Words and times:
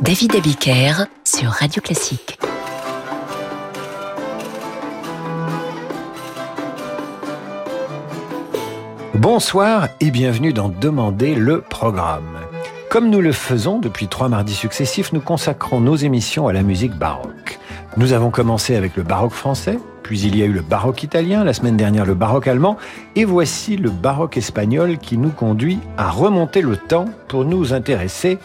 David 0.00 0.36
Abiker 0.36 1.06
sur 1.24 1.50
Radio 1.50 1.82
Classique. 1.82 2.38
Bonsoir 9.14 9.88
et 10.00 10.12
bienvenue 10.12 10.52
dans 10.52 10.68
Demander 10.68 11.34
le 11.34 11.60
programme. 11.62 12.38
Comme 12.90 13.10
nous 13.10 13.20
le 13.20 13.32
faisons 13.32 13.80
depuis 13.80 14.06
trois 14.06 14.28
mardis 14.28 14.54
successifs, 14.54 15.12
nous 15.12 15.20
consacrons 15.20 15.80
nos 15.80 15.96
émissions 15.96 16.46
à 16.46 16.52
la 16.52 16.62
musique 16.62 16.94
baroque. 16.94 17.58
Nous 17.96 18.12
avons 18.12 18.30
commencé 18.30 18.76
avec 18.76 18.96
le 18.96 19.02
baroque 19.02 19.32
français, 19.32 19.80
puis 20.04 20.20
il 20.20 20.36
y 20.36 20.42
a 20.42 20.46
eu 20.46 20.52
le 20.52 20.62
baroque 20.62 21.02
italien, 21.02 21.42
la 21.42 21.52
semaine 21.52 21.76
dernière 21.76 22.06
le 22.06 22.14
baroque 22.14 22.46
allemand, 22.46 22.76
et 23.16 23.24
voici 23.24 23.76
le 23.76 23.90
baroque 23.90 24.36
espagnol 24.36 24.98
qui 24.98 25.18
nous 25.18 25.30
conduit 25.30 25.80
à 25.96 26.08
remonter 26.08 26.62
le 26.62 26.76
temps 26.76 27.06
pour 27.26 27.44
nous 27.44 27.72
intéresser 27.72 28.38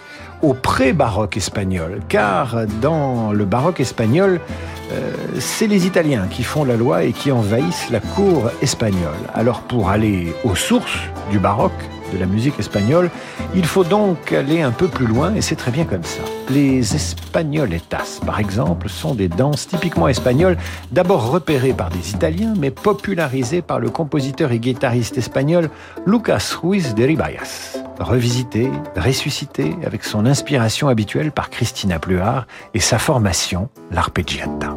au 0.43 0.53
pré-baroque 0.53 1.37
espagnol, 1.37 2.01
car 2.09 2.67
dans 2.81 3.31
le 3.31 3.45
baroque 3.45 3.79
espagnol, 3.79 4.39
euh, 4.91 5.11
c'est 5.39 5.67
les 5.67 5.87
Italiens 5.87 6.27
qui 6.29 6.43
font 6.43 6.65
la 6.65 6.75
loi 6.75 7.05
et 7.05 7.13
qui 7.13 7.31
envahissent 7.31 7.89
la 7.89 8.01
cour 8.01 8.51
espagnole. 8.61 9.23
Alors 9.33 9.61
pour 9.61 9.89
aller 9.89 10.33
aux 10.43 10.55
sources 10.55 10.99
du 11.31 11.39
baroque, 11.39 11.71
de 12.13 12.17
la 12.19 12.25
musique 12.25 12.59
espagnole, 12.59 13.09
il 13.55 13.65
faut 13.65 13.83
donc 13.83 14.31
aller 14.31 14.61
un 14.61 14.71
peu 14.71 14.87
plus 14.87 15.07
loin 15.07 15.33
et 15.35 15.41
c'est 15.41 15.55
très 15.55 15.71
bien 15.71 15.85
comme 15.85 16.03
ça. 16.03 16.21
Les 16.49 16.95
espagnoletas, 16.95 18.19
par 18.25 18.39
exemple, 18.39 18.89
sont 18.89 19.15
des 19.15 19.27
danses 19.27 19.67
typiquement 19.67 20.07
espagnoles, 20.07 20.57
d'abord 20.91 21.31
repérées 21.31 21.73
par 21.73 21.89
des 21.89 22.11
Italiens, 22.11 22.53
mais 22.57 22.71
popularisées 22.71 23.61
par 23.61 23.79
le 23.79 23.89
compositeur 23.89 24.51
et 24.51 24.59
guitariste 24.59 25.17
espagnol 25.17 25.69
Lucas 26.05 26.55
Ruiz 26.61 26.95
de 26.95 27.03
Ribayas. 27.03 27.77
Revisité, 27.99 28.69
ressuscité 28.95 29.75
avec 29.85 30.03
son 30.03 30.25
inspiration 30.25 30.87
habituelle 30.87 31.31
par 31.31 31.49
Christina 31.49 31.99
Pluart 31.99 32.45
et 32.73 32.79
sa 32.79 32.97
formation, 32.97 33.69
l'arpeggiata. 33.91 34.75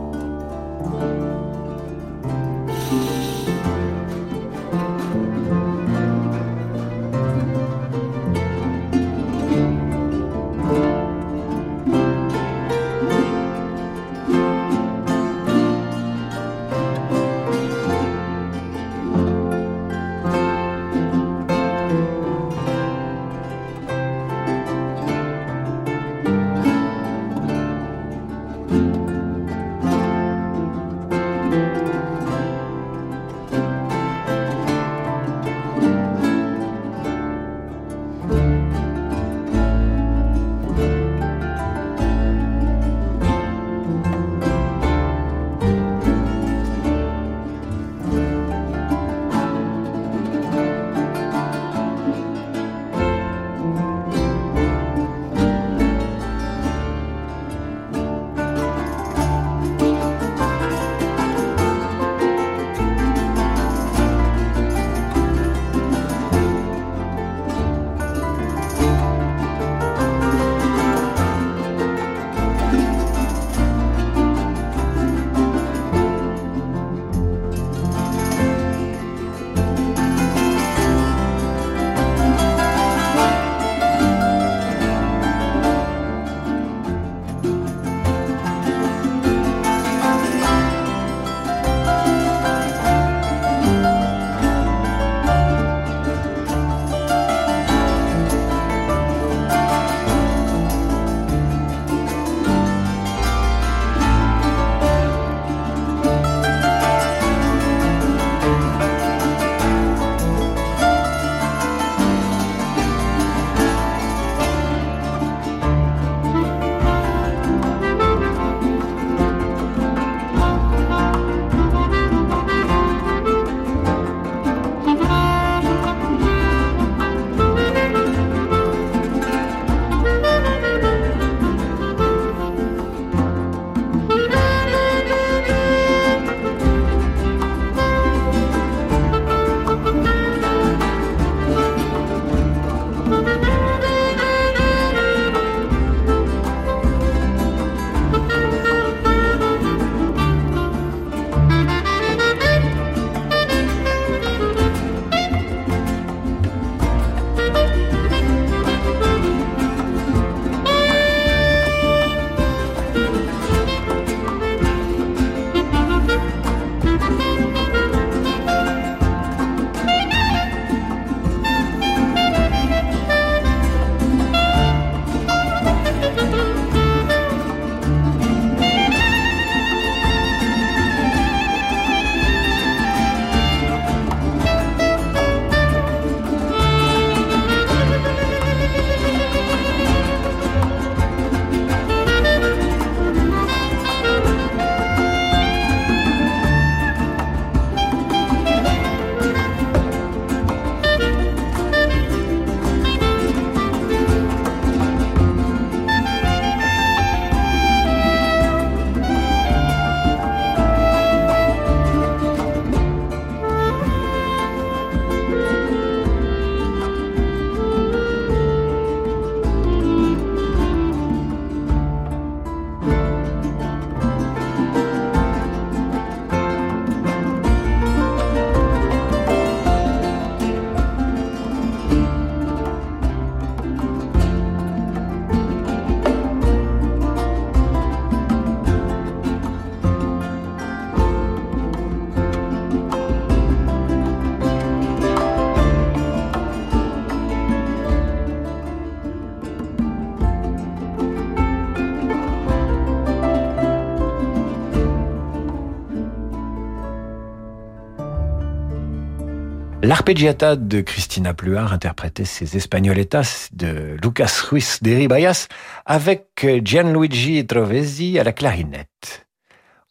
L'arpeggiata 260.06 260.54
de 260.54 260.82
Christina 260.82 261.34
Pluart 261.34 261.72
interprétait 261.72 262.24
ses 262.24 262.56
Espagnoletas 262.56 263.48
de 263.52 263.96
Lucas 264.00 264.44
Ruiz 264.48 264.78
de 264.80 264.92
Ribayas 264.92 265.48
avec 265.84 266.46
Gianluigi 266.62 267.44
Trovesi 267.44 268.16
à 268.16 268.22
la 268.22 268.30
clarinette. 268.30 269.26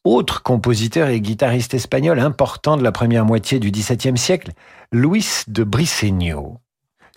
Autre 0.06 0.42
compositeur 0.42 1.10
et 1.10 1.20
guitariste 1.20 1.74
espagnol 1.74 2.22
important 2.22 2.78
de 2.78 2.84
la 2.84 2.94
première 2.94 3.26
moitié 3.26 3.60
du 3.60 3.72
XVIIe 3.72 4.18
siècle, 4.18 4.52
Luis 4.94 5.44
de 5.50 5.66
Briceño. 5.66 6.60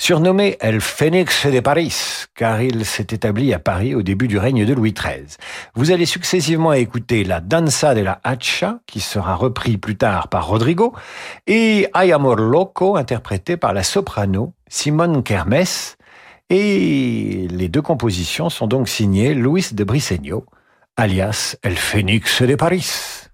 Surnommé 0.00 0.56
El 0.60 0.80
Phénix 0.80 1.46
de 1.46 1.58
Paris, 1.58 2.24
car 2.34 2.62
il 2.62 2.86
s'est 2.86 3.08
établi 3.10 3.52
à 3.52 3.58
Paris 3.58 3.96
au 3.96 4.02
début 4.02 4.28
du 4.28 4.38
règne 4.38 4.64
de 4.64 4.72
Louis 4.72 4.94
XIII. 4.94 5.36
Vous 5.74 5.90
allez 5.90 6.06
successivement 6.06 6.72
écouter 6.72 7.24
la 7.24 7.40
Danza 7.40 7.94
de 7.94 8.00
la 8.00 8.20
Hacha, 8.22 8.78
qui 8.86 9.00
sera 9.00 9.34
repris 9.34 9.76
plus 9.76 9.96
tard 9.96 10.28
par 10.28 10.46
Rodrigo, 10.46 10.94
et 11.48 11.88
Ay 11.94 12.12
Amor 12.12 12.36
Loco, 12.36 12.96
interprété 12.96 13.56
par 13.56 13.74
la 13.74 13.82
soprano 13.82 14.54
Simone 14.68 15.22
Kermes. 15.24 15.64
Et 16.48 17.48
les 17.50 17.68
deux 17.68 17.82
compositions 17.82 18.50
sont 18.50 18.68
donc 18.68 18.88
signées 18.88 19.34
Luis 19.34 19.74
de 19.74 19.82
Briceño, 19.82 20.46
alias 20.96 21.56
El 21.62 21.76
Phénix 21.76 22.40
de 22.42 22.54
Paris. 22.54 23.28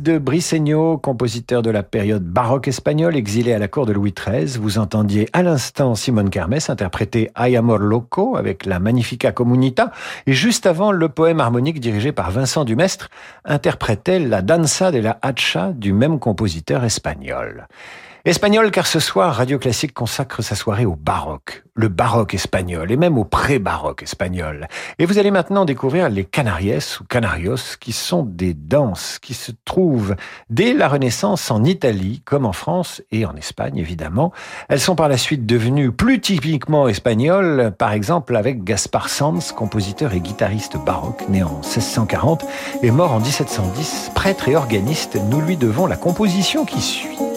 De 0.00 0.18
Briceño, 0.18 0.98
compositeur 0.98 1.62
de 1.62 1.70
la 1.70 1.82
période 1.82 2.24
baroque 2.24 2.68
espagnole, 2.68 3.16
exilé 3.16 3.52
à 3.52 3.58
la 3.58 3.68
cour 3.68 3.86
de 3.86 3.92
Louis 3.92 4.14
XIII. 4.14 4.58
Vous 4.58 4.78
entendiez 4.78 5.28
à 5.32 5.42
l'instant 5.42 5.94
Simone 5.94 6.30
Carmes 6.30 6.58
interpréter 6.68 7.30
Ay 7.36 7.56
Amor 7.56 7.78
Loco 7.78 8.36
avec 8.36 8.66
la 8.66 8.78
Magnifica 8.78 9.32
Comunita. 9.32 9.92
Et 10.26 10.32
juste 10.32 10.66
avant, 10.66 10.92
le 10.92 11.08
poème 11.08 11.40
harmonique 11.40 11.80
dirigé 11.80 12.12
par 12.12 12.30
Vincent 12.30 12.64
Dumestre 12.64 13.10
interprétait 13.44 14.18
la 14.18 14.42
Danza 14.42 14.90
de 14.90 14.98
la 14.98 15.18
Hacha 15.22 15.72
du 15.72 15.92
même 15.92 16.18
compositeur 16.18 16.84
espagnol. 16.84 17.66
Espagnol 18.26 18.70
car 18.70 18.86
ce 18.86 19.00
soir, 19.00 19.36
Radio 19.36 19.58
Classique 19.58 19.94
consacre 19.94 20.42
sa 20.42 20.54
soirée 20.54 20.84
au 20.84 20.94
baroque, 20.94 21.64
le 21.74 21.88
baroque 21.88 22.34
espagnol 22.34 22.92
et 22.92 22.98
même 22.98 23.16
au 23.16 23.24
pré-baroque 23.24 24.02
espagnol. 24.02 24.68
Et 24.98 25.06
vous 25.06 25.16
allez 25.16 25.30
maintenant 25.30 25.64
découvrir 25.64 26.10
les 26.10 26.26
Canaries 26.26 26.98
ou 27.00 27.04
Canarios 27.04 27.78
qui 27.80 27.92
sont 27.92 28.22
des 28.22 28.52
danses 28.52 29.18
qui 29.18 29.32
se 29.32 29.52
trouvent 29.64 30.16
dès 30.50 30.74
la 30.74 30.88
Renaissance 30.88 31.50
en 31.50 31.64
Italie 31.64 32.20
comme 32.26 32.44
en 32.44 32.52
France 32.52 33.00
et 33.10 33.24
en 33.24 33.34
Espagne 33.36 33.78
évidemment. 33.78 34.32
Elles 34.68 34.80
sont 34.80 34.96
par 34.96 35.08
la 35.08 35.16
suite 35.16 35.46
devenues 35.46 35.90
plus 35.90 36.20
typiquement 36.20 36.88
espagnoles, 36.88 37.72
par 37.78 37.92
exemple 37.92 38.36
avec 38.36 38.64
Gaspar 38.64 39.08
Sanz, 39.08 39.52
compositeur 39.52 40.12
et 40.12 40.20
guitariste 40.20 40.76
baroque 40.84 41.26
né 41.30 41.42
en 41.42 41.60
1640 41.60 42.44
et 42.82 42.90
mort 42.90 43.12
en 43.12 43.20
1710, 43.20 44.10
prêtre 44.14 44.46
et 44.50 44.56
organiste, 44.56 45.16
nous 45.30 45.40
lui 45.40 45.56
devons 45.56 45.86
la 45.86 45.96
composition 45.96 46.66
qui 46.66 46.82
suit. 46.82 47.29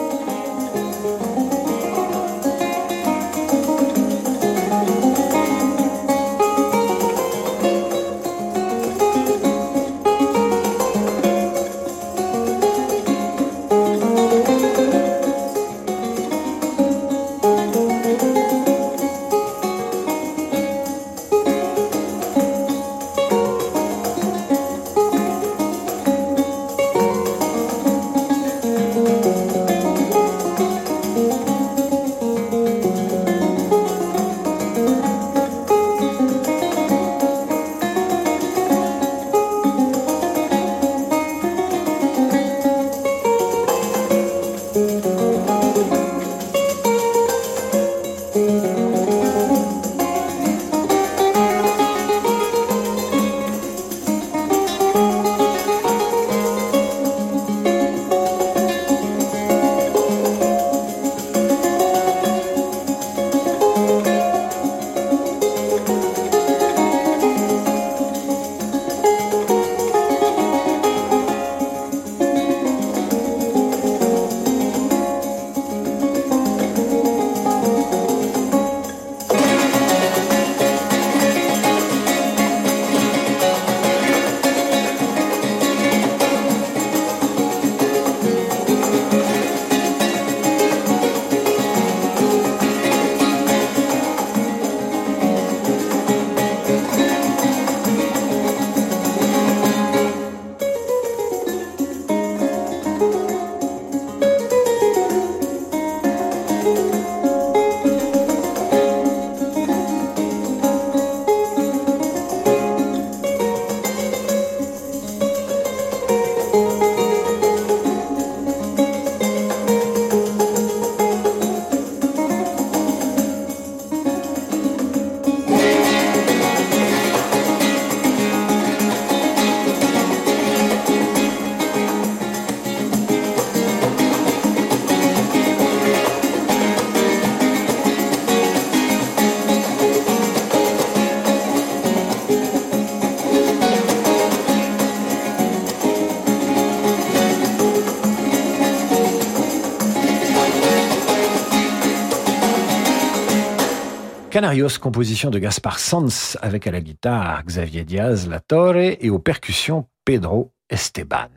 Canarios, 154.34 154.80
composition 154.82 155.30
de 155.30 155.38
Gaspar 155.38 155.78
Sanz 155.78 156.40
avec 156.42 156.66
à 156.66 156.72
la 156.72 156.82
guitare 156.82 157.44
Xavier 157.46 157.84
Diaz 157.84 158.28
La 158.28 158.40
Torre 158.40 158.78
et 158.78 159.12
aux 159.12 159.20
percussions 159.20 159.86
Pedro 160.06 160.52
Esteban. 160.72 161.30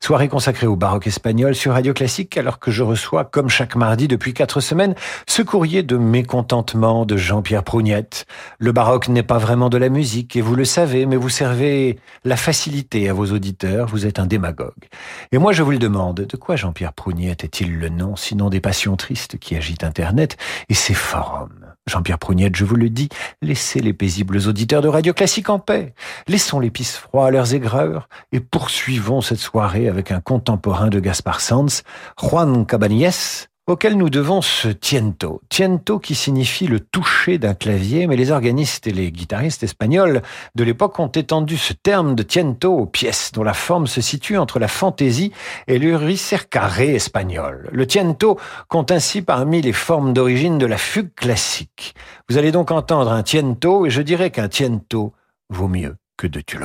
Soirée 0.00 0.28
consacrée 0.28 0.68
au 0.68 0.76
baroque 0.76 1.08
espagnol 1.08 1.56
sur 1.56 1.72
Radio 1.72 1.92
Classique 1.92 2.36
alors 2.36 2.60
que 2.60 2.70
je 2.70 2.84
reçois, 2.84 3.24
comme 3.24 3.48
chaque 3.48 3.74
mardi 3.74 4.06
depuis 4.06 4.32
quatre 4.32 4.60
semaines, 4.60 4.94
ce 5.26 5.42
courrier 5.42 5.82
de 5.82 5.96
mécontentement 5.96 7.04
de 7.04 7.16
Jean-Pierre 7.16 7.64
Prougnette. 7.64 8.26
Le 8.60 8.70
baroque 8.70 9.08
n'est 9.08 9.24
pas 9.24 9.38
vraiment 9.38 9.68
de 9.68 9.78
la 9.78 9.88
musique 9.88 10.36
et 10.36 10.40
vous 10.40 10.54
le 10.54 10.64
savez, 10.64 11.06
mais 11.06 11.16
vous 11.16 11.30
servez 11.30 11.98
la 12.22 12.36
facilité 12.36 13.08
à 13.08 13.12
vos 13.12 13.26
auditeurs, 13.32 13.88
vous 13.88 14.06
êtes 14.06 14.20
un 14.20 14.26
démagogue. 14.26 14.86
Et 15.32 15.38
moi 15.38 15.50
je 15.50 15.64
vous 15.64 15.72
le 15.72 15.78
demande, 15.78 16.20
de 16.20 16.36
quoi 16.36 16.54
Jean-Pierre 16.54 16.92
Prougnette 16.92 17.42
est-il 17.42 17.76
le 17.76 17.88
nom, 17.88 18.14
sinon 18.14 18.50
des 18.50 18.60
passions 18.60 18.94
tristes 18.94 19.36
qui 19.36 19.56
agitent 19.56 19.82
Internet 19.82 20.36
et 20.68 20.74
ses 20.74 20.94
forums? 20.94 21.63
Jean-Pierre 21.86 22.18
Prougnette, 22.18 22.56
je 22.56 22.64
vous 22.64 22.76
le 22.76 22.88
dis, 22.88 23.08
laissez 23.42 23.80
les 23.80 23.92
paisibles 23.92 24.38
auditeurs 24.48 24.80
de 24.80 24.88
Radio 24.88 25.12
Classique 25.12 25.50
en 25.50 25.58
paix. 25.58 25.94
Laissons 26.28 26.58
les 26.58 26.70
pisse 26.70 26.96
froids 26.96 27.26
à 27.26 27.30
leurs 27.30 27.54
aigreurs 27.54 28.08
et 28.32 28.40
poursuivons 28.40 29.20
cette 29.20 29.38
soirée 29.38 29.88
avec 29.88 30.10
un 30.10 30.20
contemporain 30.20 30.88
de 30.88 30.98
Gaspar 30.98 31.40
Sanz, 31.40 31.82
Juan 32.18 32.64
Cabanilles, 32.64 33.48
auquel 33.66 33.96
nous 33.96 34.10
devons 34.10 34.42
ce 34.42 34.68
tiento. 34.68 35.40
Tiento 35.48 35.98
qui 35.98 36.14
signifie 36.14 36.66
le 36.66 36.80
toucher 36.80 37.38
d'un 37.38 37.54
clavier, 37.54 38.06
mais 38.06 38.16
les 38.16 38.30
organistes 38.30 38.86
et 38.86 38.92
les 38.92 39.10
guitaristes 39.10 39.62
espagnols 39.62 40.22
de 40.54 40.64
l'époque 40.64 40.98
ont 40.98 41.08
étendu 41.08 41.56
ce 41.56 41.72
terme 41.72 42.14
de 42.14 42.22
tiento 42.22 42.72
aux 42.72 42.86
pièces 42.86 43.32
dont 43.32 43.42
la 43.42 43.54
forme 43.54 43.86
se 43.86 44.00
situe 44.00 44.36
entre 44.36 44.58
la 44.58 44.68
fantaisie 44.68 45.32
et 45.66 45.78
le 45.78 45.96
ricercare 45.96 46.80
espagnol. 46.80 47.68
Le 47.72 47.86
tiento 47.86 48.38
compte 48.68 48.90
ainsi 48.90 49.22
parmi 49.22 49.62
les 49.62 49.72
formes 49.72 50.12
d'origine 50.12 50.58
de 50.58 50.66
la 50.66 50.78
fugue 50.78 51.14
classique. 51.14 51.94
Vous 52.28 52.36
allez 52.36 52.52
donc 52.52 52.70
entendre 52.70 53.12
un 53.12 53.22
tiento 53.22 53.86
et 53.86 53.90
je 53.90 54.02
dirais 54.02 54.30
qu'un 54.30 54.48
tiento 54.48 55.12
vaut 55.48 55.68
mieux 55.68 55.96
que 56.16 56.26
de 56.26 56.40
tu 56.40 56.58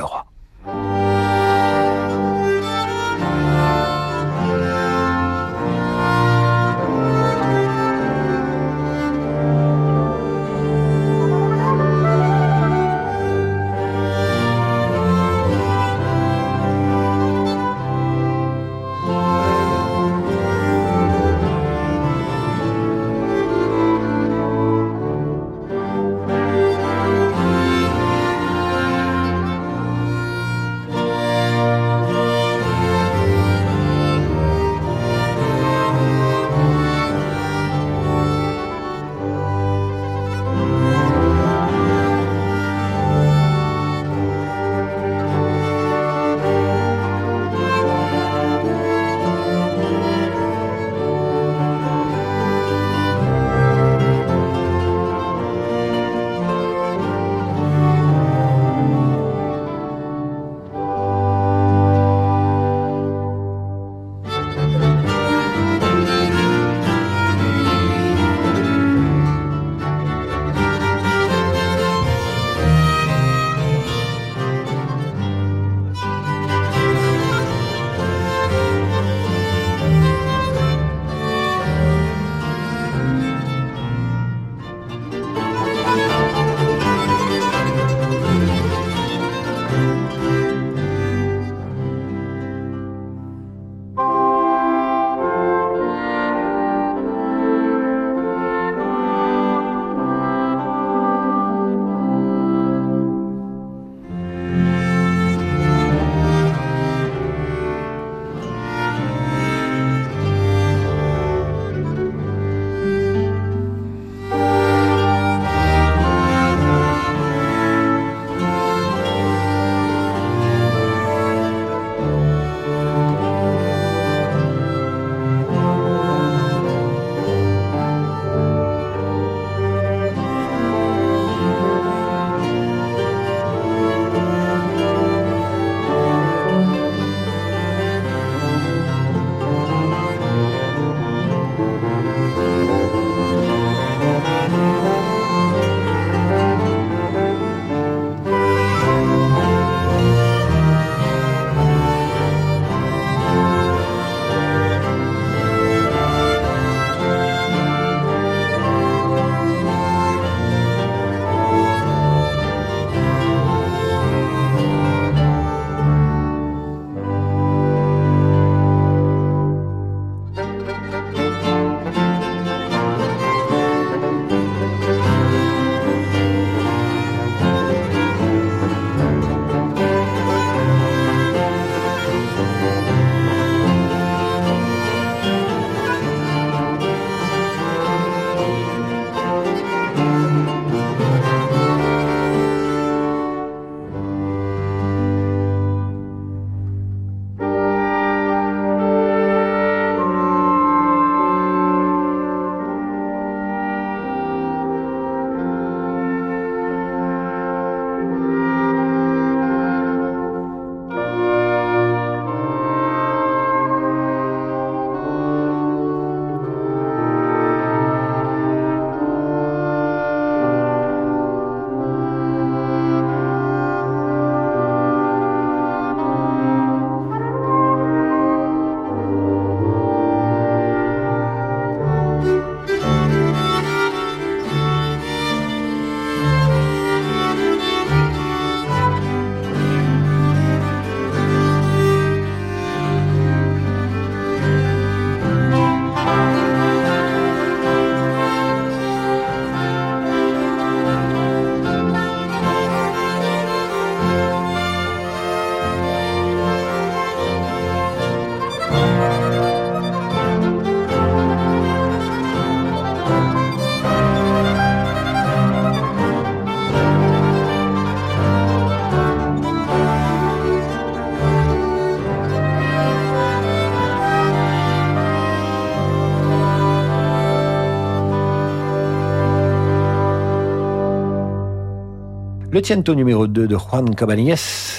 Le 282.52 282.60
Tiento 282.60 282.96
numéro 282.96 283.28
2 283.28 283.46
de 283.46 283.56
Juan 283.56 283.94
Cabanilles 283.94 284.34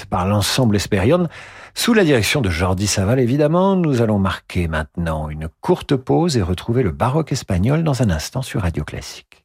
par 0.09 0.27
l'ensemble 0.27 0.75
Esperion. 0.75 1.29
Sous 1.73 1.93
la 1.93 2.03
direction 2.03 2.41
de 2.41 2.49
Jordi 2.49 2.85
Saval, 2.85 3.17
évidemment, 3.17 3.77
nous 3.77 4.01
allons 4.01 4.19
marquer 4.19 4.67
maintenant 4.67 5.29
une 5.29 5.47
courte 5.61 5.95
pause 5.95 6.35
et 6.35 6.41
retrouver 6.41 6.83
le 6.83 6.91
baroque 6.91 7.31
espagnol 7.31 7.85
dans 7.85 8.01
un 8.01 8.09
instant 8.09 8.41
sur 8.41 8.63
Radio 8.63 8.83
Classique. 8.83 9.40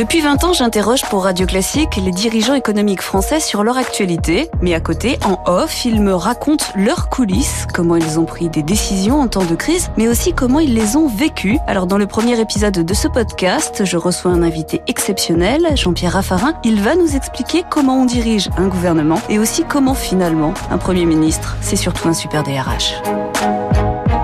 Depuis 0.00 0.22
20 0.22 0.44
ans, 0.44 0.52
j'interroge 0.54 1.02
pour 1.10 1.24
Radio 1.24 1.46
Classique 1.46 1.96
les 1.96 2.10
dirigeants 2.10 2.54
économiques 2.54 3.02
français 3.02 3.38
sur 3.38 3.62
leur 3.62 3.76
actualité, 3.76 4.48
mais 4.62 4.72
à 4.72 4.80
côté, 4.80 5.18
en 5.26 5.42
off, 5.44 5.84
ils 5.84 6.00
me 6.00 6.14
racontent 6.14 6.64
leurs 6.74 7.10
coulisses, 7.10 7.66
comment 7.74 7.96
ils 7.96 8.18
ont 8.18 8.24
pris 8.24 8.48
des 8.48 8.62
décisions 8.62 9.20
en 9.20 9.28
temps 9.28 9.44
de 9.44 9.54
crise, 9.54 9.90
mais 9.98 10.08
aussi 10.08 10.32
comment 10.32 10.58
ils 10.58 10.72
les 10.72 10.96
ont 10.96 11.06
vécues. 11.06 11.58
Alors 11.66 11.86
dans 11.86 11.98
le 11.98 12.06
premier 12.06 12.40
épisode 12.40 12.78
de 12.78 12.94
ce 12.94 13.08
podcast, 13.08 13.84
je 13.84 13.98
reçois 13.98 14.30
un 14.30 14.42
invité 14.42 14.80
exceptionnel, 14.86 15.66
Jean-Pierre 15.74 16.12
Raffarin. 16.12 16.54
Il 16.64 16.80
va 16.80 16.94
nous 16.94 17.14
expliquer 17.14 17.62
comment 17.68 18.00
on 18.00 18.06
dirige 18.06 18.48
un 18.56 18.68
gouvernement 18.68 19.20
et 19.28 19.38
aussi 19.38 19.64
comment 19.68 19.92
finalement 19.92 20.54
un 20.70 20.78
Premier 20.78 21.04
ministre, 21.04 21.58
c'est 21.60 21.76
surtout 21.76 22.08
un 22.08 22.14
super 22.14 22.42
DRH. 22.42 22.94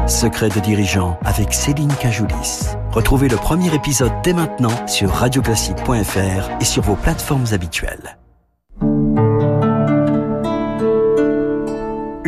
Secret 0.08 0.50
de 0.50 0.60
dirigeant 0.60 1.18
avec 1.24 1.52
Céline 1.52 1.92
Cajoulis. 2.00 2.68
Retrouvez 2.92 3.28
le 3.28 3.36
premier 3.36 3.74
épisode 3.74 4.12
dès 4.22 4.32
maintenant 4.32 4.86
sur 4.86 5.10
radioclassique.fr 5.10 6.60
et 6.60 6.64
sur 6.64 6.82
vos 6.82 6.94
plateformes 6.94 7.46
habituelles. 7.52 8.16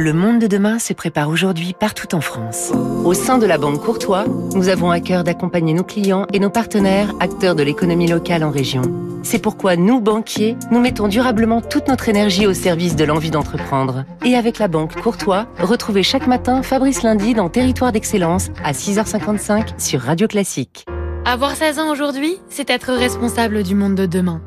Le 0.08 0.14
monde 0.14 0.38
de 0.38 0.46
demain 0.46 0.78
se 0.78 0.94
prépare 0.94 1.28
aujourd'hui 1.28 1.74
partout 1.78 2.14
en 2.14 2.22
France. 2.22 2.72
Au 3.04 3.12
sein 3.12 3.36
de 3.36 3.44
la 3.44 3.58
Banque 3.58 3.84
Courtois, 3.84 4.24
nous 4.54 4.70
avons 4.70 4.90
à 4.90 5.00
cœur 5.00 5.22
d'accompagner 5.22 5.74
nos 5.74 5.84
clients 5.84 6.26
et 6.32 6.38
nos 6.38 6.48
partenaires, 6.48 7.12
acteurs 7.20 7.54
de 7.54 7.62
l'économie 7.62 8.08
locale 8.08 8.42
en 8.42 8.50
région. 8.50 8.80
C'est 9.22 9.38
pourquoi 9.38 9.76
nous, 9.76 10.00
banquiers, 10.00 10.56
nous 10.70 10.80
mettons 10.80 11.08
durablement 11.08 11.60
toute 11.60 11.88
notre 11.88 12.08
énergie 12.08 12.46
au 12.46 12.54
service 12.54 12.96
de 12.96 13.04
l'envie 13.04 13.30
d'entreprendre. 13.30 14.06
Et 14.24 14.34
avec 14.34 14.58
la 14.58 14.68
Banque 14.68 14.98
Courtois, 14.98 15.46
retrouvez 15.60 16.02
chaque 16.02 16.26
matin 16.26 16.62
Fabrice 16.62 17.02
Lundi 17.02 17.34
dans 17.34 17.50
Territoire 17.50 17.92
d'Excellence 17.92 18.48
à 18.64 18.72
6h55 18.72 19.78
sur 19.78 20.00
Radio 20.00 20.26
Classique. 20.26 20.86
Avoir 21.26 21.54
16 21.54 21.80
ans 21.80 21.92
aujourd'hui, 21.92 22.38
c'est 22.48 22.70
être 22.70 22.94
responsable 22.94 23.62
du 23.62 23.74
monde 23.74 23.94
de 23.94 24.06
demain. 24.06 24.40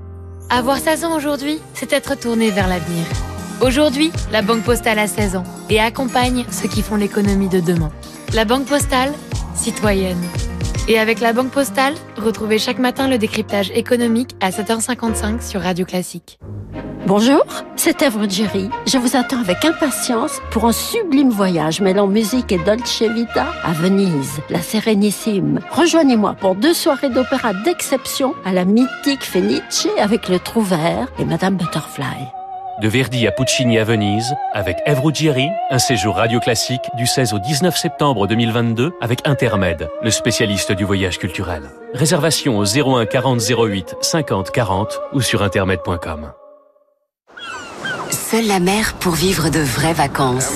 Avoir 0.49 0.79
16 0.79 1.05
ans 1.05 1.15
aujourd'hui, 1.15 1.59
c'est 1.75 1.93
être 1.93 2.19
tourné 2.19 2.49
vers 2.49 2.67
l'avenir. 2.67 3.05
Aujourd'hui, 3.61 4.11
la 4.31 4.41
Banque 4.41 4.63
Postale 4.63 4.97
a 4.97 5.05
16 5.05 5.35
ans 5.35 5.43
et 5.69 5.79
accompagne 5.79 6.45
ceux 6.49 6.67
qui 6.67 6.81
font 6.81 6.95
l'économie 6.95 7.47
de 7.47 7.59
demain. 7.59 7.91
La 8.33 8.43
Banque 8.43 8.65
Postale, 8.65 9.13
citoyenne. 9.53 10.21
Et 10.87 10.97
avec 10.97 11.19
la 11.19 11.31
Banque 11.31 11.51
Postale, 11.51 11.93
retrouvez 12.17 12.57
chaque 12.57 12.79
matin 12.79 13.07
le 13.07 13.19
décryptage 13.19 13.69
économique 13.75 14.35
à 14.41 14.49
7h55 14.49 15.47
sur 15.47 15.61
Radio 15.61 15.85
Classique. 15.85 16.39
Bonjour, 17.05 17.43
c'est 17.75 18.01
Evre 18.01 18.27
Jerry. 18.27 18.67
Je 18.87 18.97
vous 18.97 19.15
attends 19.15 19.41
avec 19.41 19.63
impatience 19.63 20.39
pour 20.49 20.65
un 20.65 20.71
sublime 20.71 21.29
voyage 21.29 21.81
mêlant 21.81 22.07
musique 22.07 22.51
et 22.51 22.57
Dolce 22.57 23.03
Vita 23.03 23.53
à 23.63 23.73
Venise, 23.73 24.39
la 24.49 24.61
Sérénissime. 24.61 25.59
Rejoignez-moi 25.69 26.33
pour 26.39 26.55
deux 26.55 26.73
soirées 26.73 27.09
d'opéra 27.09 27.53
d'exception 27.53 28.33
à 28.43 28.53
la 28.53 28.65
mythique 28.65 29.23
Fenice 29.23 29.87
avec 29.99 30.29
le 30.29 30.39
Trouvert 30.39 31.11
et 31.19 31.25
Madame 31.25 31.57
Butterfly. 31.57 32.40
De 32.81 32.87
Verdi 32.87 33.27
à 33.27 33.31
Puccini 33.31 33.77
à 33.77 33.83
Venise, 33.83 34.33
avec 34.53 34.77
Ève 34.87 35.01
Ruggieri, 35.01 35.47
un 35.69 35.77
séjour 35.77 36.15
radio 36.15 36.39
classique 36.39 36.81
du 36.95 37.05
16 37.05 37.33
au 37.35 37.37
19 37.37 37.77
septembre 37.77 38.25
2022 38.25 38.93
avec 38.99 39.19
Intermed, 39.25 39.87
le 40.01 40.09
spécialiste 40.09 40.71
du 40.71 40.83
voyage 40.83 41.19
culturel. 41.19 41.61
Réservation 41.93 42.57
au 42.57 42.65
01 42.65 43.05
40 43.05 43.39
08 43.39 43.97
50 44.01 44.49
40 44.49 44.99
ou 45.13 45.21
sur 45.21 45.43
intermed.com. 45.43 46.31
Seule 48.09 48.47
la 48.47 48.59
mer 48.59 48.95
pour 48.95 49.13
vivre 49.13 49.49
de 49.49 49.59
vraies 49.59 49.93
vacances. 49.93 50.51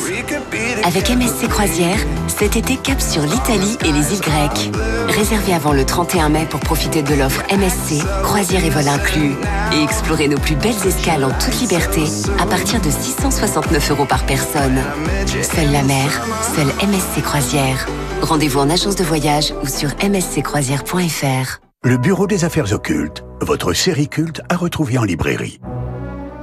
Avec 0.85 1.09
MSC 1.09 1.47
Croisière, 1.49 1.97
cet 2.27 2.55
été 2.55 2.77
cap 2.77 3.01
sur 3.01 3.23
l'Italie 3.23 3.75
et 3.83 3.91
les 3.91 4.13
îles 4.13 4.21
grecques. 4.21 4.71
Réservez 5.07 5.53
avant 5.55 5.73
le 5.73 5.83
31 5.83 6.29
mai 6.29 6.45
pour 6.47 6.59
profiter 6.59 7.01
de 7.01 7.15
l'offre 7.15 7.41
MSC, 7.49 8.05
croisière 8.21 8.63
et 8.63 8.69
vol 8.69 8.87
inclus. 8.87 9.33
Et 9.73 9.81
explorer 9.81 10.27
nos 10.27 10.37
plus 10.37 10.55
belles 10.55 10.85
escales 10.85 11.23
en 11.23 11.31
toute 11.31 11.59
liberté 11.59 12.03
à 12.39 12.45
partir 12.45 12.79
de 12.81 12.91
669 12.91 13.91
euros 13.91 14.05
par 14.05 14.27
personne. 14.27 14.79
Seule 15.25 15.71
la 15.71 15.81
mer, 15.81 16.21
seule 16.55 16.87
MSC 16.87 17.23
Croisière. 17.23 17.87
Rendez-vous 18.21 18.59
en 18.59 18.69
agence 18.69 18.95
de 18.95 19.03
voyage 19.03 19.55
ou 19.63 19.67
sur 19.67 19.89
msccroisière.fr. 20.07 21.61
Le 21.83 21.97
Bureau 21.97 22.27
des 22.27 22.45
affaires 22.45 22.71
occultes, 22.71 23.23
votre 23.41 23.73
série 23.73 24.07
culte 24.07 24.41
à 24.49 24.55
retrouver 24.55 24.99
en 24.99 25.03
librairie. 25.03 25.59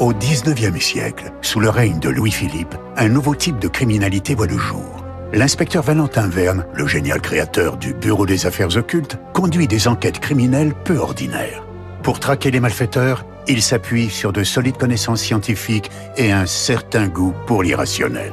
Au 0.03 0.12
19e 0.12 0.81
siècle, 0.81 1.33
sous 1.43 1.61
le 1.61 1.69
règne 1.69 2.01
de 2.01 2.09
Louis-Philippe, 2.09 2.75
un 2.97 3.09
nouveau 3.09 3.37
type 3.37 3.61
de 3.61 3.69
criminalité 3.69 4.35
voit 4.35 4.49
le 4.49 4.59
jour. 4.59 5.05
L'inspecteur 5.33 5.85
Valentin 5.85 6.27
Verne, 6.27 6.67
le 6.75 6.88
génial 6.88 7.21
créateur 7.21 7.77
du 7.77 7.95
Bureau 7.95 8.27
des 8.27 8.45
affaires 8.45 8.77
occultes, 8.77 9.17
conduit 9.33 9.69
des 9.69 9.87
enquêtes 9.87 10.19
criminelles 10.19 10.75
peu 10.75 10.97
ordinaires. 10.97 11.65
Pour 12.03 12.19
traquer 12.19 12.51
les 12.51 12.59
malfaiteurs, 12.59 13.25
il 13.47 13.62
s'appuie 13.62 14.11
sur 14.11 14.33
de 14.33 14.43
solides 14.43 14.77
connaissances 14.77 15.21
scientifiques 15.21 15.93
et 16.17 16.33
un 16.33 16.47
certain 16.47 17.07
goût 17.07 17.33
pour 17.47 17.62
l'irrationnel. 17.62 18.33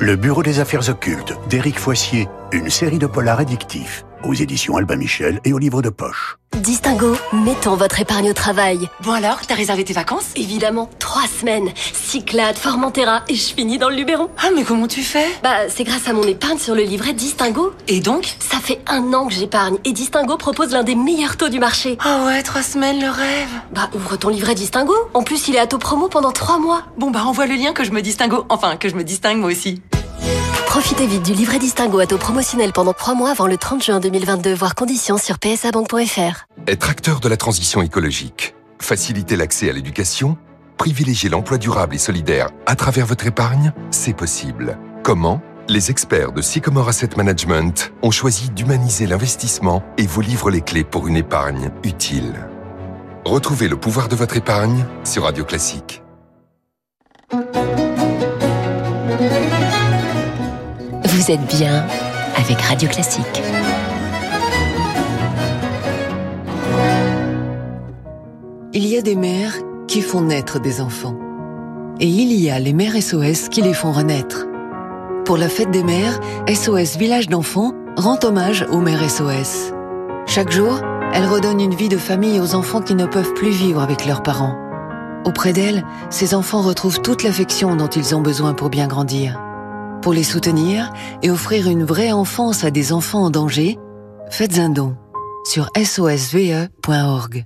Le 0.00 0.16
Bureau 0.16 0.42
des 0.42 0.58
affaires 0.58 0.88
occultes 0.88 1.36
d'Éric 1.50 1.78
Foissier, 1.78 2.28
une 2.50 2.70
série 2.70 2.98
de 2.98 3.06
polars 3.06 3.40
addictifs, 3.40 4.06
aux 4.24 4.34
éditions 4.34 4.76
Albin 4.76 4.96
Michel 4.96 5.40
et 5.44 5.52
au 5.52 5.58
livre 5.58 5.82
de 5.82 5.88
poche. 5.90 6.36
Distingo, 6.56 7.16
mettons 7.32 7.76
votre 7.76 8.00
épargne 8.00 8.30
au 8.30 8.32
travail. 8.32 8.88
Bon 9.02 9.12
alors, 9.12 9.40
t'as 9.46 9.54
réservé 9.54 9.84
tes 9.84 9.92
vacances? 9.92 10.30
Évidemment, 10.34 10.90
trois 10.98 11.26
semaines. 11.26 11.70
Cyclades, 11.92 12.56
Formentera 12.56 13.22
et 13.28 13.34
je 13.34 13.54
finis 13.54 13.78
dans 13.78 13.88
le 13.88 13.96
Luberon? 13.96 14.28
Ah 14.36 14.50
mais 14.54 14.64
comment 14.64 14.88
tu 14.88 15.02
fais? 15.02 15.26
Bah 15.42 15.68
c'est 15.68 15.84
grâce 15.84 16.08
à 16.08 16.12
mon 16.12 16.24
épargne 16.24 16.58
sur 16.58 16.74
le 16.74 16.82
livret 16.82 17.12
Distingo. 17.12 17.72
Et 17.86 18.00
donc? 18.00 18.34
Ça 18.40 18.58
fait 18.58 18.80
un 18.88 19.12
an 19.14 19.26
que 19.28 19.32
j'épargne 19.32 19.76
et 19.84 19.92
Distingo 19.92 20.36
propose 20.36 20.72
l'un 20.72 20.82
des 20.82 20.96
meilleurs 20.96 21.36
taux 21.36 21.48
du 21.48 21.60
marché. 21.60 21.96
Ah 22.04 22.24
ouais, 22.26 22.42
trois 22.42 22.62
semaines, 22.62 23.00
le 23.00 23.08
rêve. 23.08 23.48
Bah 23.72 23.88
ouvre 23.94 24.16
ton 24.16 24.28
livret 24.28 24.54
Distingo. 24.54 24.94
En 25.14 25.22
plus 25.22 25.48
il 25.48 25.54
est 25.54 25.60
à 25.60 25.66
taux 25.66 25.78
promo 25.78 26.08
pendant 26.08 26.32
trois 26.32 26.58
mois. 26.58 26.82
Bon 26.98 27.10
bah 27.10 27.24
envoie 27.24 27.46
le 27.46 27.54
lien 27.54 27.72
que 27.72 27.84
je 27.84 27.92
me 27.92 28.02
distingo. 28.02 28.44
Enfin, 28.48 28.76
que 28.76 28.88
je 28.88 28.96
me 28.96 29.04
distingue 29.04 29.38
moi 29.38 29.50
aussi. 29.50 29.82
Profitez 30.66 31.06
vite 31.06 31.24
du 31.24 31.34
livret 31.34 31.58
Distingo 31.58 31.98
à 31.98 32.06
taux 32.06 32.16
promotionnel 32.16 32.72
pendant 32.72 32.92
3 32.92 33.14
mois 33.14 33.30
avant 33.30 33.46
le 33.46 33.56
30 33.56 33.82
juin 33.82 34.00
2022, 34.00 34.54
voire 34.54 34.74
conditions 34.74 35.18
sur 35.18 35.38
psabank.fr. 35.38 36.46
Être 36.66 36.90
acteur 36.90 37.20
de 37.20 37.28
la 37.28 37.36
transition 37.36 37.82
écologique, 37.82 38.54
faciliter 38.80 39.36
l'accès 39.36 39.68
à 39.68 39.72
l'éducation, 39.72 40.38
privilégier 40.76 41.28
l'emploi 41.28 41.58
durable 41.58 41.94
et 41.94 41.98
solidaire 41.98 42.50
à 42.66 42.76
travers 42.76 43.04
votre 43.04 43.26
épargne, 43.26 43.72
c'est 43.90 44.14
possible. 44.14 44.78
Comment? 45.02 45.42
Les 45.68 45.90
experts 45.90 46.32
de 46.32 46.40
Sycomore 46.40 46.88
Asset 46.88 47.10
Management 47.16 47.92
ont 48.02 48.10
choisi 48.10 48.50
d'humaniser 48.50 49.06
l'investissement 49.06 49.82
et 49.98 50.06
vous 50.06 50.20
livrent 50.20 50.50
les 50.50 50.62
clés 50.62 50.84
pour 50.84 51.06
une 51.06 51.16
épargne 51.16 51.70
utile. 51.84 52.34
Retrouvez 53.24 53.68
le 53.68 53.76
pouvoir 53.76 54.08
de 54.08 54.16
votre 54.16 54.36
épargne 54.36 54.84
sur 55.04 55.24
Radio 55.24 55.44
Classique. 55.44 56.02
Vous 61.12 61.32
êtes 61.32 61.44
bien 61.56 61.84
avec 62.36 62.60
Radio 62.60 62.88
Classique. 62.88 63.42
Il 68.72 68.86
y 68.86 68.96
a 68.96 69.02
des 69.02 69.16
mères 69.16 69.54
qui 69.88 70.02
font 70.02 70.20
naître 70.20 70.60
des 70.60 70.80
enfants. 70.80 71.16
Et 71.98 72.06
il 72.06 72.32
y 72.32 72.48
a 72.48 72.60
les 72.60 72.72
mères 72.72 72.94
SOS 73.02 73.48
qui 73.48 73.60
les 73.60 73.74
font 73.74 73.90
renaître. 73.90 74.46
Pour 75.24 75.36
la 75.36 75.48
fête 75.48 75.72
des 75.72 75.82
mères, 75.82 76.20
SOS 76.48 76.96
Village 76.96 77.28
d'enfants 77.28 77.72
rend 77.96 78.20
hommage 78.22 78.64
aux 78.70 78.78
mères 78.78 79.10
SOS. 79.10 79.72
Chaque 80.26 80.52
jour, 80.52 80.80
elle 81.12 81.26
redonne 81.26 81.60
une 81.60 81.74
vie 81.74 81.88
de 81.88 81.98
famille 81.98 82.38
aux 82.38 82.54
enfants 82.54 82.82
qui 82.82 82.94
ne 82.94 83.06
peuvent 83.06 83.34
plus 83.34 83.50
vivre 83.50 83.82
avec 83.82 84.06
leurs 84.06 84.22
parents. 84.22 84.56
Auprès 85.24 85.52
d'elles, 85.52 85.84
ces 86.08 86.36
enfants 86.36 86.62
retrouvent 86.62 87.02
toute 87.02 87.24
l'affection 87.24 87.74
dont 87.74 87.88
ils 87.88 88.14
ont 88.14 88.22
besoin 88.22 88.54
pour 88.54 88.70
bien 88.70 88.86
grandir. 88.86 89.40
Pour 90.02 90.14
les 90.14 90.24
soutenir 90.24 90.92
et 91.22 91.30
offrir 91.30 91.68
une 91.68 91.84
vraie 91.84 92.12
enfance 92.12 92.64
à 92.64 92.70
des 92.70 92.92
enfants 92.92 93.24
en 93.24 93.30
danger, 93.30 93.78
faites 94.30 94.58
un 94.58 94.70
don 94.70 94.96
sur 95.44 95.68
sosve.org. 95.76 97.44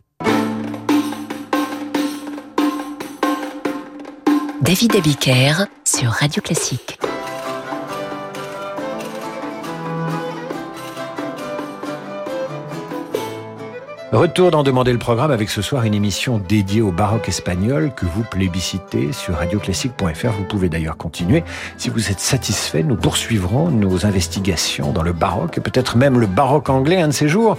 David 4.60 4.96
Abiker 4.96 5.66
sur 5.84 6.10
Radio 6.10 6.40
Classique. 6.42 6.98
Retour 14.14 14.52
d'en 14.52 14.62
demander 14.62 14.92
le 14.92 14.98
programme 14.98 15.32
avec 15.32 15.50
ce 15.50 15.60
soir 15.60 15.82
une 15.82 15.92
émission 15.92 16.38
dédiée 16.38 16.82
au 16.82 16.92
baroque 16.92 17.28
espagnol 17.28 17.90
que 17.96 18.06
vous 18.06 18.22
plébiscitez 18.22 19.12
sur 19.12 19.34
radioclassique.fr. 19.34 20.30
Vous 20.30 20.44
pouvez 20.44 20.68
d'ailleurs 20.68 20.96
continuer. 20.96 21.42
Si 21.78 21.90
vous 21.90 22.12
êtes 22.12 22.20
satisfait, 22.20 22.84
nous 22.84 22.94
poursuivrons 22.94 23.70
nos 23.70 24.06
investigations 24.06 24.92
dans 24.92 25.02
le 25.02 25.12
baroque 25.12 25.58
et 25.58 25.60
peut-être 25.60 25.96
même 25.96 26.20
le 26.20 26.28
baroque 26.28 26.70
anglais 26.70 27.02
un 27.02 27.08
de 27.08 27.12
ces 27.12 27.26
jours. 27.26 27.58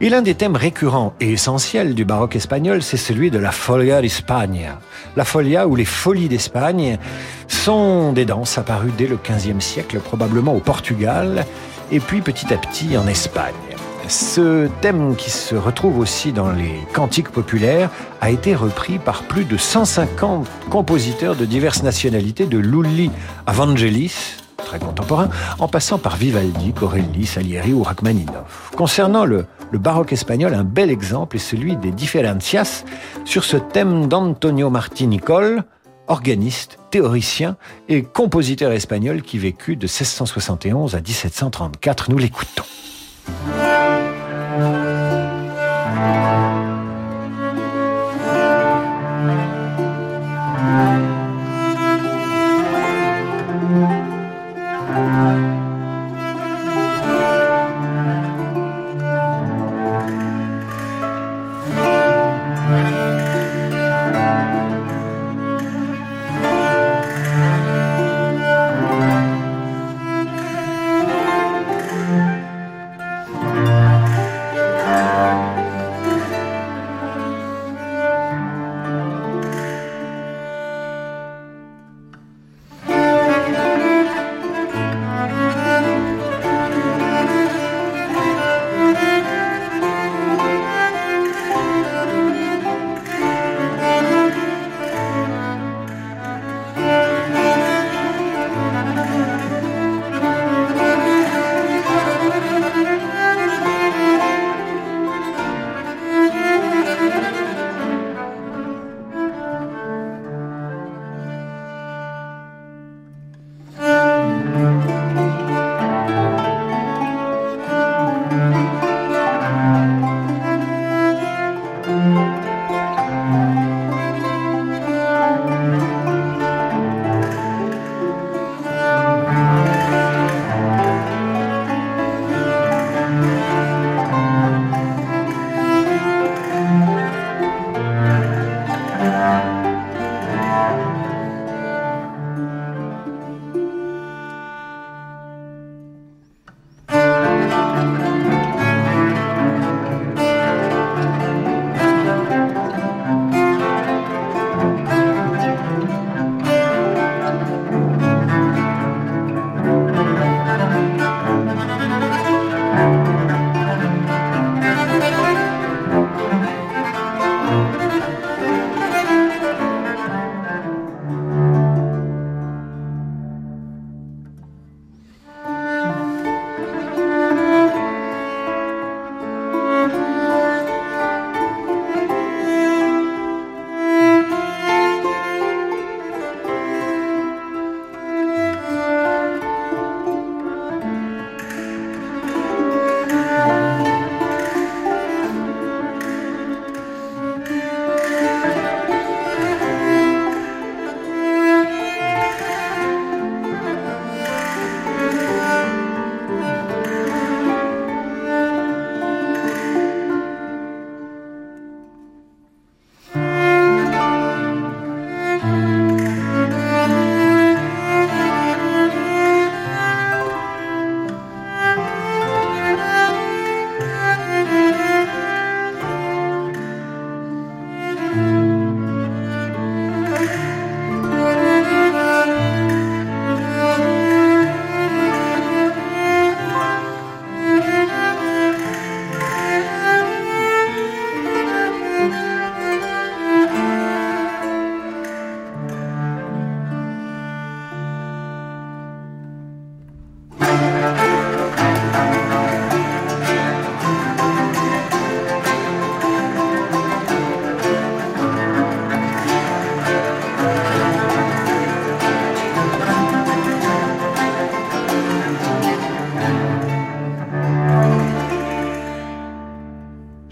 Et 0.00 0.08
l'un 0.08 0.20
des 0.20 0.34
thèmes 0.34 0.56
récurrents 0.56 1.14
et 1.20 1.30
essentiels 1.30 1.94
du 1.94 2.04
baroque 2.04 2.34
espagnol, 2.34 2.82
c'est 2.82 2.96
celui 2.96 3.30
de 3.30 3.38
la 3.38 3.52
Folia 3.52 4.02
d'Espagne. 4.02 4.72
La 5.14 5.24
Folia 5.24 5.68
ou 5.68 5.76
les 5.76 5.84
Folies 5.84 6.28
d'Espagne 6.28 6.98
sont 7.46 8.12
des 8.12 8.24
danses 8.24 8.58
apparues 8.58 8.92
dès 8.98 9.06
le 9.06 9.16
XVe 9.16 9.60
siècle, 9.60 10.00
probablement 10.00 10.56
au 10.56 10.60
Portugal, 10.60 11.46
et 11.92 12.00
puis 12.00 12.20
petit 12.20 12.52
à 12.52 12.56
petit 12.56 12.98
en 12.98 13.06
Espagne. 13.06 13.73
Ce 14.08 14.68
thème 14.82 15.16
qui 15.16 15.30
se 15.30 15.54
retrouve 15.54 15.98
aussi 15.98 16.32
dans 16.32 16.52
les 16.52 16.78
cantiques 16.92 17.30
populaires 17.30 17.90
a 18.20 18.30
été 18.30 18.54
repris 18.54 18.98
par 18.98 19.22
plus 19.22 19.44
de 19.44 19.56
150 19.56 20.46
compositeurs 20.68 21.36
de 21.36 21.46
diverses 21.46 21.82
nationalités, 21.82 22.46
de 22.46 22.58
Lully 22.58 23.10
à 23.46 23.52
Vangelis, 23.52 24.36
très 24.58 24.78
contemporain, 24.78 25.30
en 25.58 25.68
passant 25.68 25.98
par 25.98 26.16
Vivaldi, 26.16 26.72
Corelli, 26.72 27.24
Salieri 27.24 27.72
ou 27.72 27.82
Rachmaninoff. 27.82 28.72
Concernant 28.76 29.24
le, 29.24 29.46
baroque 29.72 30.12
espagnol, 30.12 30.54
un 30.54 30.64
bel 30.64 30.90
exemple 30.90 31.36
est 31.36 31.40
celui 31.40 31.76
des 31.76 31.90
Differencias 31.90 32.84
sur 33.24 33.42
ce 33.42 33.56
thème 33.56 34.06
d'Antonio 34.06 34.70
Martí 34.70 35.06
Nicol, 35.06 35.64
organiste, 36.08 36.78
théoricien 36.90 37.56
et 37.88 38.02
compositeur 38.02 38.70
espagnol 38.72 39.22
qui 39.22 39.38
vécut 39.38 39.76
de 39.76 39.86
1671 39.86 40.94
à 40.94 41.00
1734. 41.00 42.10
Nous 42.10 42.18
l'écoutons. 42.18 42.64
Música 43.26 44.13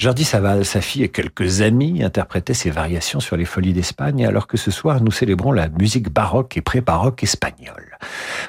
Jordi 0.02 0.24
Saval, 0.24 0.64
sa 0.64 0.80
fille 0.80 1.04
et 1.04 1.10
quelques 1.10 1.60
amis 1.60 2.02
interprétaient 2.02 2.54
ses 2.54 2.70
variations 2.70 3.20
sur 3.20 3.36
les 3.36 3.44
folies 3.44 3.72
d'Espagne, 3.72 4.26
alors 4.26 4.48
que 4.48 4.56
ce 4.56 4.72
soir 4.72 5.00
nous 5.00 5.12
célébrons 5.12 5.52
la 5.52 5.68
musique 5.68 6.12
baroque 6.12 6.56
et 6.56 6.60
pré-baroque 6.60 7.22
espagnole. 7.22 7.96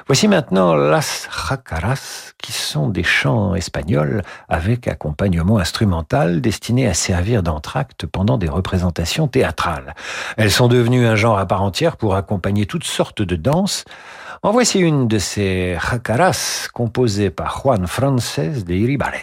Voici 0.08 0.26
maintenant 0.26 0.74
Las 0.74 1.28
Jacaras, 1.30 2.32
qui 2.42 2.50
sont 2.50 2.88
des 2.88 3.04
chants 3.04 3.54
espagnols 3.54 4.22
avec 4.48 4.88
accompagnement 4.88 5.58
instrumental 5.58 6.40
destiné 6.40 6.88
à 6.88 6.94
servir 6.94 7.44
d'entracte 7.44 8.04
pendant 8.04 8.36
des 8.36 8.48
représentations 8.48 9.28
théâtrales. 9.28 9.94
Elles 10.36 10.50
sont 10.50 10.66
devenues 10.66 11.06
un 11.06 11.14
genre 11.14 11.38
à 11.38 11.46
part 11.46 11.62
entière 11.62 11.96
pour 11.96 12.16
accompagner 12.16 12.66
toutes 12.66 12.82
sortes 12.82 13.22
de 13.22 13.36
danses. 13.36 13.84
En 14.42 14.50
voici 14.50 14.80
une 14.80 15.06
de 15.06 15.20
ces 15.20 15.78
jacaras 15.88 16.66
composée 16.72 17.30
par 17.30 17.60
Juan 17.60 17.86
Frances 17.86 18.40
de 18.40 18.74
Iribarren. 18.74 19.22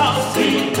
Assim, 0.00 0.72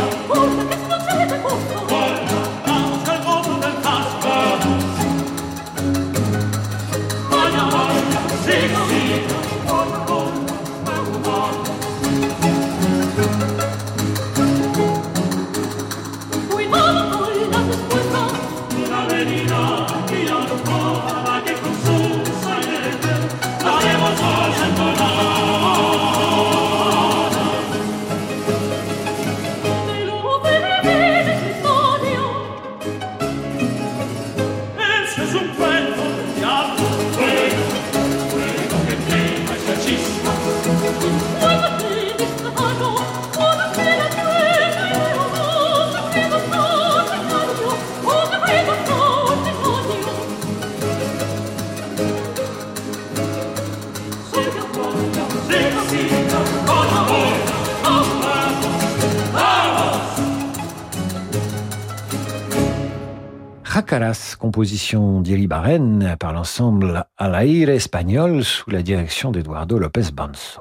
Racaras, 63.88 64.36
composition 64.38 65.22
d'Iri 65.22 65.46
Barren 65.46 66.14
par 66.20 66.34
l'ensemble 66.34 67.06
Alaire 67.16 67.70
espagnol 67.70 68.44
sous 68.44 68.68
la 68.68 68.82
direction 68.82 69.30
d'Eduardo 69.30 69.78
Lopez 69.78 70.12
Banzo. 70.12 70.60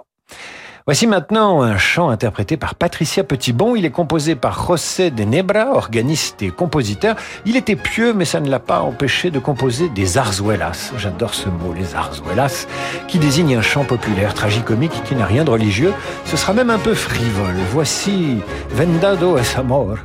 Voici 0.85 1.07
maintenant 1.07 1.61
un 1.61 1.77
chant 1.77 2.07
interprété 2.07 2.55
par 2.55 2.75
Patricia 2.75 3.25
Petitbon. 3.25 3.75
Il 3.75 3.83
est 3.83 3.91
composé 3.91 4.35
par 4.35 4.65
José 4.65 5.11
de 5.11 5.25
Nebra, 5.25 5.73
organiste 5.73 6.41
et 6.41 6.51
compositeur. 6.51 7.17
Il 7.45 7.57
était 7.57 7.75
pieux, 7.75 8.13
mais 8.13 8.23
ça 8.23 8.39
ne 8.39 8.49
l'a 8.49 8.59
pas 8.59 8.79
empêché 8.79 9.29
de 9.29 9.39
composer 9.39 9.89
des 9.89 10.05
zarzuelas. 10.05 10.93
J'adore 10.97 11.33
ce 11.33 11.49
mot, 11.49 11.73
les 11.73 11.83
zarzuelas, 11.83 12.65
qui 13.09 13.19
désigne 13.19 13.57
un 13.57 13.61
chant 13.61 13.83
populaire, 13.83 14.35
tragicomique, 14.35 15.03
qui 15.03 15.15
n'a 15.15 15.25
rien 15.25 15.43
de 15.43 15.49
religieux. 15.49 15.93
Ce 16.23 16.37
sera 16.37 16.53
même 16.53 16.69
un 16.69 16.79
peu 16.79 16.93
frivole. 16.93 17.55
Voici 17.73 18.37
Vendado 18.69 19.37
es 19.37 19.57
amor. 19.57 19.97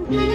Lord. 0.00 0.33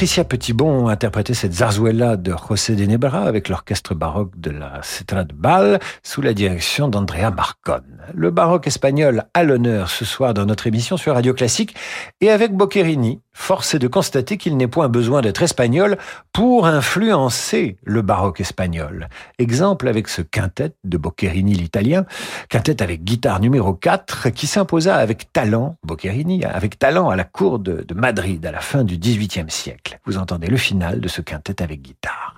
Patricia 0.00 0.24
Petitbon 0.24 0.88
interprétait 0.88 1.34
cette 1.34 1.52
zarzuela 1.52 2.16
de 2.16 2.34
José 2.48 2.74
de 2.74 2.86
Nebra 2.86 3.24
avec 3.24 3.50
l'orchestre 3.50 3.94
baroque 3.94 4.32
de 4.34 4.50
la 4.50 4.80
Cetra 4.82 5.24
de 5.24 5.34
Bâle 5.34 5.78
sous 6.02 6.22
la 6.22 6.32
direction 6.32 6.88
d'Andrea 6.88 7.30
Marcon. 7.30 7.82
Le 8.14 8.30
baroque 8.30 8.66
espagnol 8.66 9.24
a 9.34 9.42
l'honneur 9.44 9.90
ce 9.90 10.06
soir 10.06 10.32
dans 10.32 10.46
notre 10.46 10.66
émission 10.66 10.96
sur 10.96 11.12
Radio 11.12 11.34
Classique 11.34 11.74
et 12.22 12.30
avec 12.30 12.54
Boccherini, 12.54 13.20
force 13.32 13.74
est 13.74 13.78
de 13.78 13.88
constater 13.88 14.36
qu'il 14.36 14.56
n'est 14.56 14.68
point 14.68 14.88
besoin 14.88 15.20
d'être 15.22 15.42
espagnol 15.42 15.98
pour 16.32 16.66
influencer 16.66 17.76
le 17.84 18.02
baroque 18.02 18.40
espagnol. 18.40 19.08
Exemple 19.38 19.88
avec 19.88 20.08
ce 20.08 20.22
quintet 20.22 20.72
de 20.84 20.96
Boccherini 20.96 21.54
l'italien, 21.54 22.04
quintet 22.48 22.82
avec 22.82 23.04
guitare 23.04 23.40
numéro 23.40 23.74
4 23.74 24.30
qui 24.30 24.46
s'imposa 24.46 24.96
avec 24.96 25.32
talent, 25.32 25.76
Boccherini, 25.82 26.44
avec 26.44 26.78
talent 26.78 27.08
à 27.08 27.16
la 27.16 27.24
cour 27.24 27.58
de, 27.58 27.84
Madrid 27.94 28.44
à 28.46 28.52
la 28.52 28.60
fin 28.60 28.84
du 28.84 28.98
XVIIIe 28.98 29.50
siècle. 29.50 29.98
Vous 30.06 30.16
entendez 30.16 30.46
le 30.46 30.56
final 30.56 31.00
de 31.00 31.08
ce 31.08 31.20
quintet 31.20 31.62
avec 31.62 31.82
guitare. 31.82 32.29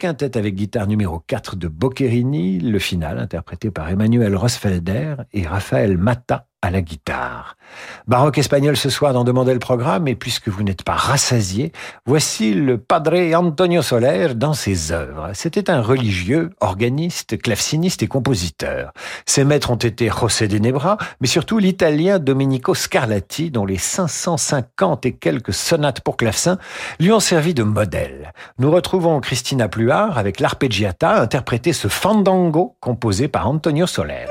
Quintet 0.00 0.38
avec 0.38 0.54
guitare 0.54 0.86
numéro 0.86 1.20
4 1.20 1.56
de 1.56 1.68
Boccherini, 1.68 2.58
le 2.58 2.78
final 2.78 3.18
interprété 3.18 3.70
par 3.70 3.90
Emmanuel 3.90 4.34
Rosfelder 4.34 5.16
et 5.34 5.46
Raphaël 5.46 5.98
Mata 5.98 6.49
à 6.62 6.70
la 6.70 6.82
guitare. 6.82 7.56
Baroque 8.06 8.38
espagnol 8.38 8.76
ce 8.76 8.90
soir 8.90 9.12
dans 9.12 9.24
Demander 9.24 9.52
le 9.52 9.60
programme, 9.60 10.08
et 10.08 10.14
puisque 10.14 10.48
vous 10.48 10.62
n'êtes 10.62 10.82
pas 10.82 10.94
rassasié, 10.94 11.72
voici 12.04 12.52
le 12.52 12.78
Padre 12.78 13.34
Antonio 13.34 13.82
Soler 13.82 14.34
dans 14.34 14.52
ses 14.52 14.92
œuvres. 14.92 15.30
C'était 15.34 15.70
un 15.70 15.80
religieux, 15.80 16.50
organiste, 16.60 17.40
claveciniste 17.40 18.02
et 18.02 18.08
compositeur. 18.08 18.92
Ses 19.26 19.44
maîtres 19.44 19.70
ont 19.70 19.76
été 19.76 20.10
José 20.10 20.48
de 20.48 20.58
Nebra, 20.58 20.98
mais 21.20 21.26
surtout 21.26 21.58
l'italien 21.58 22.18
Domenico 22.18 22.74
Scarlatti, 22.74 23.50
dont 23.50 23.64
les 23.64 23.78
550 23.78 25.06
et 25.06 25.12
quelques 25.12 25.54
sonates 25.54 26.00
pour 26.00 26.16
clavecin 26.16 26.58
lui 26.98 27.12
ont 27.12 27.20
servi 27.20 27.54
de 27.54 27.62
modèle. 27.62 28.32
Nous 28.58 28.70
retrouvons 28.70 29.20
Christina 29.20 29.68
Pluart 29.68 30.18
avec 30.18 30.40
l'arpeggiata 30.40 31.20
interpréter 31.20 31.72
ce 31.72 31.88
fandango 31.88 32.76
composé 32.80 33.28
par 33.28 33.48
Antonio 33.48 33.86
Soler. 33.86 34.26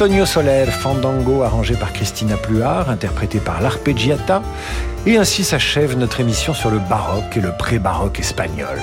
Antonio 0.00 0.24
Soler, 0.24 0.64
Fandango 0.64 1.42
arrangé 1.42 1.74
par 1.74 1.92
Christina 1.92 2.38
Pluart, 2.38 2.88
interprété 2.88 3.38
par 3.38 3.60
l'Arpeggiata. 3.60 4.40
Et 5.04 5.18
ainsi 5.18 5.44
s'achève 5.44 5.94
notre 5.98 6.20
émission 6.20 6.54
sur 6.54 6.70
le 6.70 6.78
baroque 6.78 7.36
et 7.36 7.40
le 7.42 7.52
pré-baroque 7.52 8.18
espagnol. 8.18 8.78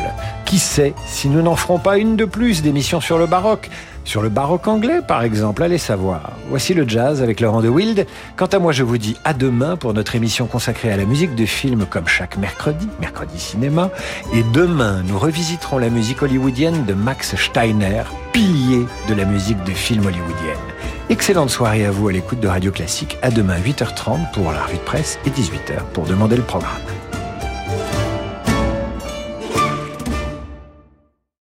Qui 0.45 0.59
sait 0.59 0.93
si 1.07 1.28
nous 1.28 1.41
n'en 1.41 1.55
ferons 1.55 1.80
pas 1.80 1.97
une 1.97 2.18
de 2.18 2.26
plus 2.26 2.61
d'émissions 2.61 3.01
sur 3.01 3.18
le 3.18 3.26
baroque? 3.26 3.72
Sur 4.03 4.22
le 4.22 4.30
baroque 4.30 4.68
anglais, 4.68 5.01
par 5.07 5.24
exemple, 5.24 5.63
allez 5.63 5.80
savoir. 5.80 6.34
Voici 6.49 6.76
le 6.76 6.88
jazz 6.88 7.24
avec 7.24 7.39
Laurent 7.39 7.63
de 7.63 7.68
Wild. 7.68 8.05
Quant 8.36 8.45
à 8.45 8.59
moi, 8.59 8.72
je 8.72 8.84
vous 8.84 8.99
dis 8.99 9.18
à 9.26 9.34
demain 9.34 9.76
pour 9.76 9.95
notre 9.95 10.15
émission 10.15 10.45
consacrée 10.45 10.91
à 10.91 10.97
la 10.97 11.05
musique 11.05 11.34
de 11.34 11.47
film 11.47 11.88
comme 11.89 12.07
chaque 12.07 12.38
mercredi, 12.38 12.88
mercredi 13.01 13.39
cinéma. 13.39 13.89
Et 14.36 14.43
demain, 14.53 15.01
nous 15.01 15.18
revisiterons 15.18 15.80
la 15.80 15.89
musique 15.89 16.22
hollywoodienne 16.22 16.86
de 16.86 16.93
Max 16.93 17.36
Steiner, 17.36 18.03
pilier 18.34 18.86
de 19.09 19.15
la 19.15 19.26
musique 19.26 19.63
de 19.63 19.72
film 19.72 20.05
hollywoodienne. 20.05 20.57
Excellente 21.10 21.49
soirée 21.49 21.86
à 21.86 21.91
vous 21.91 22.10
à 22.10 22.12
l'écoute 22.12 22.41
de 22.41 22.49
Radio 22.49 22.70
Classique. 22.70 23.18
À 23.22 23.32
demain 23.32 23.58
8h30 23.58 24.30
pour 24.34 24.51
la 24.51 24.64
revue 24.64 24.76
de 24.76 24.82
presse 24.82 25.18
et 25.26 25.30
18h 25.30 25.86
pour 25.93 26.05
demander 26.05 26.36
le 26.36 26.43
programme. 26.43 26.97